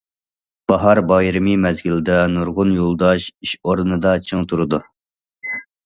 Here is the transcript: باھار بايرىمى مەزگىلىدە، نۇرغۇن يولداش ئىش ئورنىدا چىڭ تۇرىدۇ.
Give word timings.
باھار 0.71 0.97
بايرىمى 1.11 1.53
مەزگىلىدە، 1.67 2.17
نۇرغۇن 2.33 2.73
يولداش 2.81 3.31
ئىش 3.37 3.55
ئورنىدا 3.63 4.19
چىڭ 4.31 4.51
تۇرىدۇ. 4.53 4.85